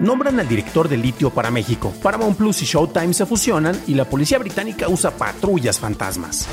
[0.00, 1.92] Nombran al director de litio para México.
[2.02, 6.46] Paramount Plus y Showtime se fusionan y la policía británica usa patrullas fantasmas.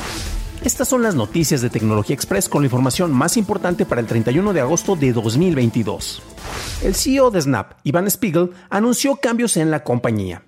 [0.63, 4.53] Estas son las noticias de Tecnología Express con la información más importante para el 31
[4.53, 6.21] de agosto de 2022.
[6.83, 10.43] El CEO de Snap, Ivan Spiegel, anunció cambios en la compañía.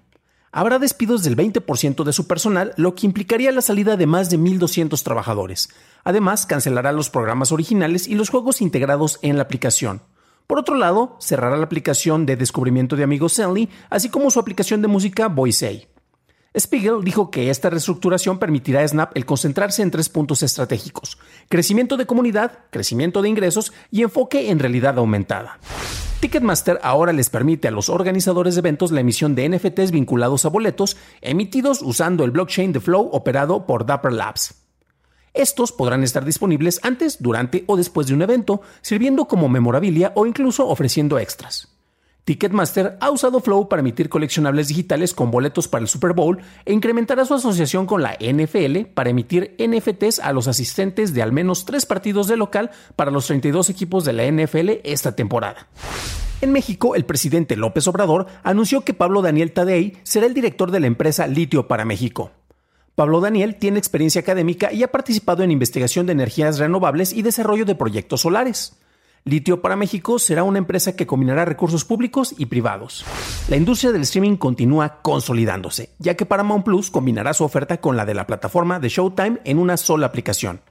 [0.53, 4.39] Habrá despidos del 20% de su personal, lo que implicaría la salida de más de
[4.39, 5.67] 1.200 trabajadores.
[6.05, 10.01] Además, cancelará los programas originales y los juegos integrados en la aplicación.
[10.47, 14.81] Por otro lado, cerrará la aplicación de descubrimiento de amigos Zenly, así como su aplicación
[14.81, 15.87] de música Voicey.
[16.57, 21.17] Spiegel dijo que esta reestructuración permitirá a Snap el concentrarse en tres puntos estratégicos:
[21.49, 25.59] crecimiento de comunidad, crecimiento de ingresos y enfoque en realidad aumentada.
[26.21, 30.49] Ticketmaster ahora les permite a los organizadores de eventos la emisión de NFTs vinculados a
[30.49, 34.64] boletos emitidos usando el blockchain de Flow operado por Dapper Labs.
[35.35, 40.25] Estos podrán estar disponibles antes, durante o después de un evento, sirviendo como memorabilia o
[40.25, 41.75] incluso ofreciendo extras.
[42.23, 46.73] Ticketmaster ha usado Flow para emitir coleccionables digitales con boletos para el Super Bowl e
[46.73, 51.65] incrementará su asociación con la NFL para emitir NFTs a los asistentes de al menos
[51.65, 55.67] tres partidos de local para los 32 equipos de la NFL esta temporada.
[56.41, 60.79] En México, el presidente López Obrador anunció que Pablo Daniel Tadei será el director de
[60.79, 62.31] la empresa Litio para México.
[62.95, 67.65] Pablo Daniel tiene experiencia académica y ha participado en investigación de energías renovables y desarrollo
[67.65, 68.77] de proyectos solares.
[69.25, 73.03] Litio para México será una empresa que combinará recursos públicos y privados.
[73.49, 78.05] La industria del streaming continúa consolidándose, ya que Paramount Plus combinará su oferta con la
[78.05, 80.61] de la plataforma de Showtime en una sola aplicación.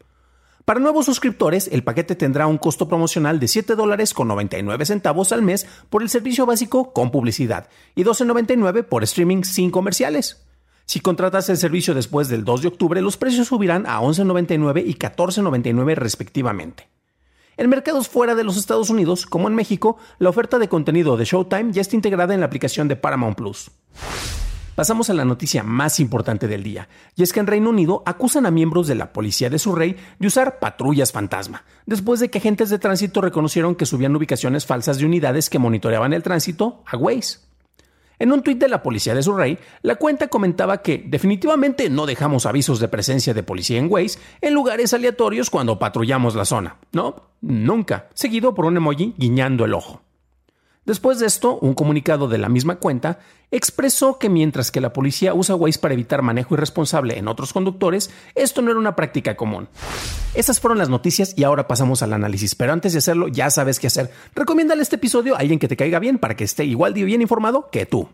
[0.64, 5.32] Para nuevos suscriptores, el paquete tendrá un costo promocional de 7 dólares con 99 centavos
[5.32, 10.46] al mes por el servicio básico con publicidad y 12.99 por streaming sin comerciales.
[10.86, 14.94] Si contratas el servicio después del 2 de octubre, los precios subirán a 11.99 y
[14.94, 16.88] 14.99 respectivamente.
[17.56, 21.24] En mercados fuera de los Estados Unidos, como en México, la oferta de contenido de
[21.24, 23.70] Showtime ya está integrada en la aplicación de Paramount Plus.
[24.74, 28.44] Pasamos a la noticia más importante del día, y es que en Reino Unido acusan
[28.44, 32.38] a miembros de la policía de su rey de usar patrullas fantasma, después de que
[32.38, 36.96] agentes de tránsito reconocieron que subían ubicaciones falsas de unidades que monitoreaban el tránsito a
[36.96, 37.38] Waze.
[38.18, 42.06] En un tuit de la policía de su rey, la cuenta comentaba que definitivamente no
[42.06, 46.76] dejamos avisos de presencia de policía en Waze en lugares aleatorios cuando patrullamos la zona.
[46.92, 50.02] No, nunca, seguido por un emoji guiñando el ojo.
[50.84, 53.18] Después de esto, un comunicado de la misma cuenta
[53.50, 58.10] expresó que mientras que la policía usa Waze para evitar manejo irresponsable en otros conductores,
[58.34, 59.68] esto no era una práctica común.
[60.34, 63.78] Esas fueron las noticias y ahora pasamos al análisis, pero antes de hacerlo ya sabes
[63.78, 64.10] qué hacer.
[64.34, 67.22] Recomiéndale este episodio a alguien que te caiga bien para que esté igual de bien
[67.22, 68.08] informado que tú.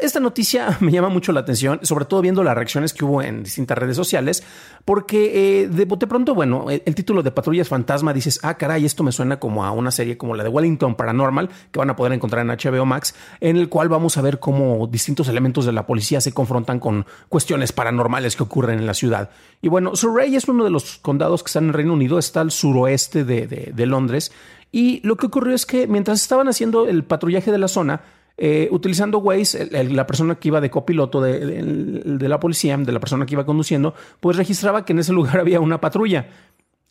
[0.00, 3.42] Esta noticia me llama mucho la atención, sobre todo viendo las reacciones que hubo en
[3.42, 4.42] distintas redes sociales,
[4.84, 9.02] porque eh, de bote pronto, bueno, el, título de Patrullas Fantasma dices, ah, caray, esto
[9.02, 12.12] me suena como a una serie como la de Wellington Paranormal, que van a poder
[12.12, 15.86] encontrar en HBO Max, en el cual vamos a ver cómo distintos elementos de la
[15.86, 19.30] policía se confrontan con cuestiones paranormales que ocurren en la ciudad.
[19.60, 22.40] Y bueno, Surrey es uno de los condados que están en el Reino Unido, está
[22.40, 24.32] al suroeste de Londres,
[24.72, 28.02] y lo que ocurrió es que mientras estaban haciendo el patrullaje de la zona,
[28.42, 32.98] eh, utilizando Waze, la persona que iba de copiloto de, de, la policía, de la
[32.98, 36.26] persona que iba conduciendo, pues registraba que en ese lugar había una patrulla.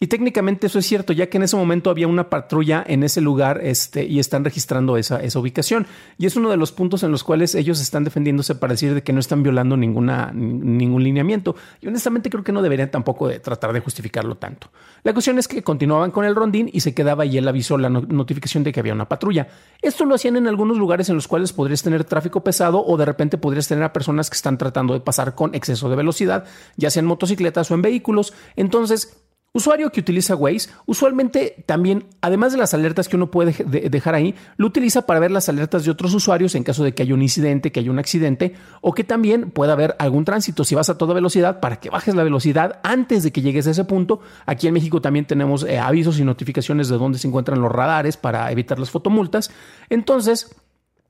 [0.01, 3.19] Y técnicamente eso es cierto, ya que en ese momento había una patrulla en ese
[3.19, 5.87] lugar este, y están registrando esa, esa ubicación.
[6.17, 9.03] Y es uno de los puntos en los cuales ellos están defendiéndose para decir de
[9.03, 11.57] que no están violando ninguna, ningún lineamiento.
[11.81, 14.69] Y honestamente creo que no deberían tampoco de tratar de justificarlo tanto.
[15.03, 17.89] La cuestión es que continuaban con el rondín y se quedaba ahí el aviso, la
[17.89, 19.49] notificación de que había una patrulla.
[19.81, 23.03] Esto lo hacían en algunos lugares en los cuales podrías tener tráfico pesado o de
[23.03, 26.45] repente podrías tener a personas que están tratando de pasar con exceso de velocidad,
[26.77, 28.33] ya sea en motocicletas o en vehículos.
[28.55, 29.18] Entonces,
[29.59, 33.51] Usuario que utiliza Waze, usualmente también, además de las alertas que uno puede
[33.89, 37.03] dejar ahí, lo utiliza para ver las alertas de otros usuarios en caso de que
[37.03, 40.75] haya un incidente, que haya un accidente, o que también pueda haber algún tránsito si
[40.75, 43.83] vas a toda velocidad para que bajes la velocidad antes de que llegues a ese
[43.83, 44.21] punto.
[44.45, 48.15] Aquí en México también tenemos eh, avisos y notificaciones de dónde se encuentran los radares
[48.15, 49.51] para evitar las fotomultas.
[49.89, 50.55] Entonces,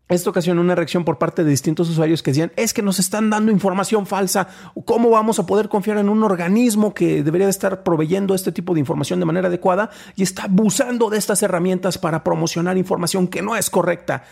[0.09, 3.29] esto ocasionó una reacción por parte de distintos usuarios que decían, es que nos están
[3.29, 4.47] dando información falsa,
[4.85, 8.79] ¿cómo vamos a poder confiar en un organismo que debería estar proveyendo este tipo de
[8.79, 13.55] información de manera adecuada y está abusando de estas herramientas para promocionar información que no
[13.55, 14.23] es correcta?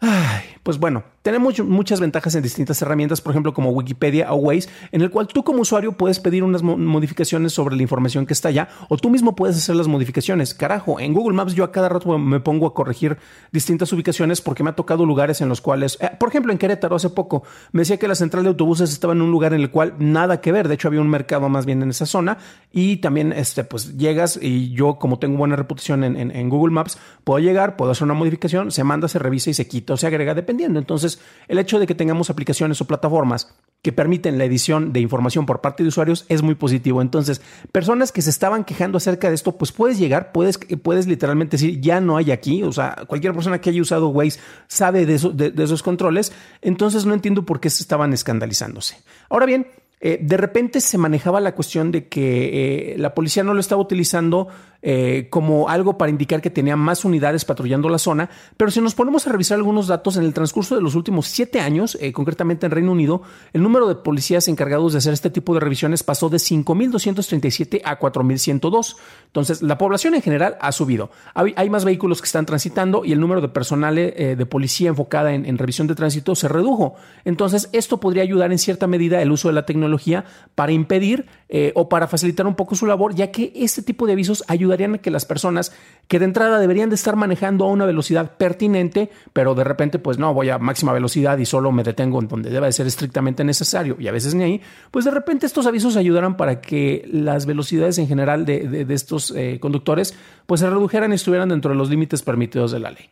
[0.00, 4.68] Ay, pues bueno, tenemos muchas ventajas en distintas herramientas, por ejemplo, como Wikipedia o Waze,
[4.92, 8.50] en el cual tú como usuario puedes pedir unas modificaciones sobre la información que está
[8.50, 10.54] allá, o tú mismo puedes hacer las modificaciones.
[10.54, 13.18] Carajo, en Google Maps yo a cada rato me pongo a corregir
[13.50, 16.94] distintas ubicaciones porque me ha tocado lugares en los cuales, eh, por ejemplo, en Querétaro
[16.94, 17.42] hace poco
[17.72, 20.40] me decía que la central de autobuses estaba en un lugar en el cual nada
[20.40, 20.68] que ver.
[20.68, 22.38] De hecho, había un mercado más bien en esa zona
[22.70, 26.98] y también, este, pues llegas y yo, como tengo buena reputación en, en Google Maps,
[27.24, 30.06] puedo llegar, puedo hacer una modificación, se manda, se revisa y se quita o se
[30.06, 30.78] agrega dependiendo.
[30.78, 35.46] Entonces, el hecho de que tengamos aplicaciones o plataformas que permiten la edición de información
[35.46, 37.00] por parte de usuarios es muy positivo.
[37.00, 37.40] Entonces,
[37.70, 41.80] personas que se estaban quejando acerca de esto, pues puedes llegar, puedes, puedes literalmente decir,
[41.80, 42.62] ya no hay aquí.
[42.64, 46.32] O sea, cualquier persona que haya usado Waze sabe de, esos controles.
[46.60, 48.96] Entonces, no entiendo por qué se estaban escandalizándose.
[49.28, 49.68] Ahora bien,
[50.00, 53.82] eh, de repente se manejaba la cuestión de que eh, la policía no lo estaba
[53.82, 54.48] utilizando
[54.82, 58.94] eh, como algo para indicar que tenía más unidades patrullando la zona, pero si nos
[58.94, 62.72] ponemos a revisar algunos datos en el transcurso de los últimos siete años, concretamente en
[62.72, 63.22] Reino Unido,
[63.52, 67.98] el número de policías encargados de hacer este tipo de revisiones pasó de 5.237 a
[67.98, 68.96] 4.102.
[69.26, 71.10] Entonces, la población en general ha subido.
[71.34, 75.58] Hay, más vehículos que están transitando y el número de personal de policía enfocada en,
[75.58, 76.94] revisión de tránsito se redujo.
[77.24, 80.24] Entonces, esto podría ayudar en cierta medida el uso de la tecnología
[80.54, 84.12] para impedir eh, o para facilitar un poco su labor, ya que este tipo de
[84.12, 85.72] avisos ayudarían a que las personas
[86.06, 90.18] que de entrada deberían de estar manejando a una velocidad pertinente, pero de repente pues
[90.18, 93.44] no, voy a máxima velocidad y solo me detengo en donde debe de ser estrictamente
[93.44, 94.60] necesario y a veces ni ahí,
[94.90, 99.58] pues de repente estos avisos ayudarán para que las velocidades en general de, estos eh,
[99.60, 100.14] conductores
[100.46, 103.10] pues se redujeran y estuvieran dentro de los límites permitidos de la ley.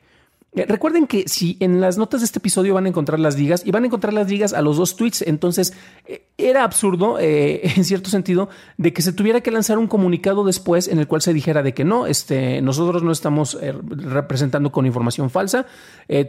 [0.56, 3.62] Eh, recuerden que si en las notas de este episodio van a encontrar las ligas
[3.67, 5.75] y van a encontrar las ligas a los dos tweets, entonces
[6.06, 8.49] eh, era absurdo, eh, en cierto sentido,
[8.79, 11.75] de que se tuviera que lanzar un comunicado después en el cual se dijera de
[11.75, 15.67] que no, este, nosotros no estamos representando con información falsa,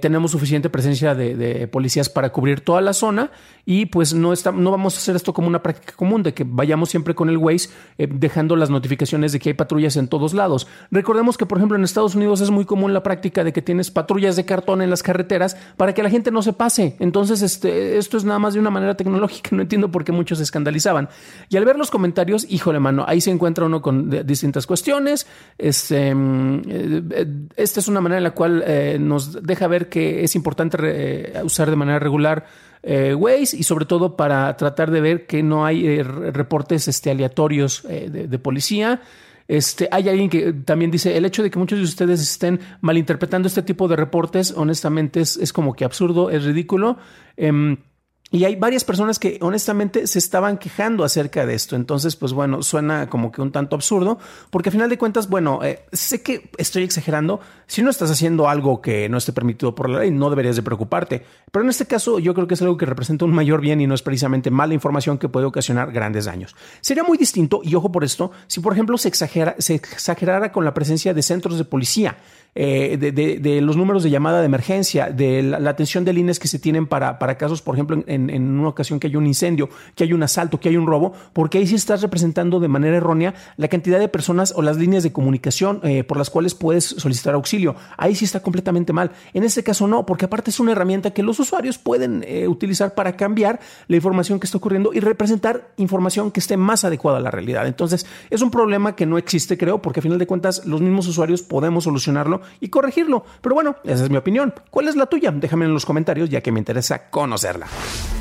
[0.02, 3.32] tenemos suficiente presencia de, policías para cubrir toda la zona
[3.66, 6.90] y pues no, no vamos a hacer esto como una práctica común de que vayamos
[6.90, 10.68] siempre con el Waze dejando las notificaciones de que hay patrullas en todos lados.
[10.92, 13.92] Recordemos que, por ejemplo, en Estados Unidos es muy común la práctica de que tienes
[13.92, 16.96] patrullas de cartón en las carreteras para que la gente no se pase.
[17.00, 19.50] Entonces, este, esto es nada más de una manera tecnológica.
[19.58, 21.10] No entiendo por qué muchos se escandalizaban.
[21.50, 25.26] Y al ver los comentarios, híjole, mano, ahí se encuentra uno con distintas cuestiones.
[25.58, 27.26] Este, mm, eh,
[27.56, 31.42] esta es una manera en la cual eh, nos deja ver que es importante eh,
[31.44, 32.46] usar de manera regular
[32.84, 38.40] Waze y sobre todo para tratar de ver que no hay reportes este, aleatorios de
[38.40, 39.02] policía.
[39.48, 43.48] Este, hay alguien que también dice, el hecho de que muchos de ustedes estén malinterpretando
[43.48, 46.98] este tipo de reportes, honestamente es, es como que absurdo, es ridículo.
[47.38, 47.78] Em,
[48.30, 51.78] y hay varias personas que honestamente se estaban quejando acerca de esto.
[51.78, 54.20] Entonces, pues bueno, suena como que un tanto absurdo,
[54.50, 57.40] porque a final de cuentas, bueno, eh, sé que estoy exagerando.
[57.68, 60.62] Si no estás haciendo algo que no esté permitido por la ley, no deberías de
[60.62, 61.24] preocuparte.
[61.52, 63.88] Pero en este caso, yo creo que es algo que representa un mayor bien y
[63.88, 66.54] no es precisamente mala información que puede ocasionar grandes daños.
[66.82, 70.66] Sería muy distinto, y ojo por esto, si por ejemplo se, exagera, se exagerara con
[70.66, 72.18] la presencia de centros de policía
[72.60, 76.58] eh, de, los números de llamada de emergencia, de la, atención de líneas que se
[76.58, 80.14] tienen para, para casos, por ejemplo, en, una ocasión que hay un incendio, que hay
[80.14, 83.68] un asalto, que hay un robo, porque ahí sí estás representando de manera errónea la
[83.68, 87.76] cantidad de personas o las líneas de comunicación eh, por las cuales puedes solicitar auxilio.
[87.98, 89.12] Ahí sí está completamente mal.
[89.34, 92.96] En este caso no, porque aparte es una herramienta que los usuarios pueden eh, utilizar
[92.96, 97.22] para cambiar la información que está ocurriendo y representar información que esté más adecuada a
[97.22, 97.68] la realidad.
[97.68, 101.08] Entonces, es un problema que no existe, creo, porque a final de cuentas los mismos
[101.08, 103.26] usuarios podemos solucionarlo y corregirlo.
[103.42, 104.54] Pero bueno, esa es mi opinión.
[104.70, 105.32] ¿Cuál es la tuya?
[105.32, 107.68] Déjame en los comentarios ya que me interesa conocerla.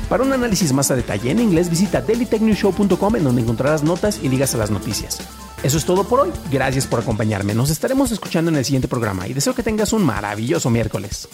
[0.09, 4.29] Para un análisis más a detalle en inglés, visita dailytechnewshow.com en donde encontrarás notas y
[4.29, 5.19] ligas a las noticias.
[5.63, 6.31] Eso es todo por hoy.
[6.51, 7.53] Gracias por acompañarme.
[7.53, 11.27] Nos estaremos escuchando en el siguiente programa y deseo que tengas un maravilloso miércoles.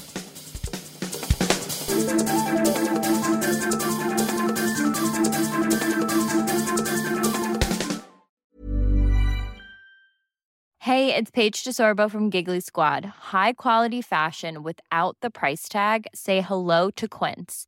[10.79, 13.05] Hey, it's Paige DeSorbo from Giggly Squad.
[13.31, 16.07] High quality fashion without the price tag.
[16.13, 17.67] Say hello to Quince.